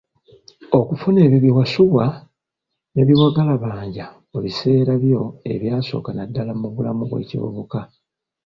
Okufuna 0.79 1.17
ebyo 1.25 1.37
bye 1.41 1.55
wasubwa 1.57 2.05
ne 2.93 3.01
byewagalabanja 3.07 4.05
mu 4.31 4.39
biseera 4.45 4.93
byo 5.03 5.21
ebyasooka 5.53 6.09
naddala 6.13 6.51
mu 6.61 6.67
bulamu 6.75 7.03
bw'ekivubuka. 7.09 7.79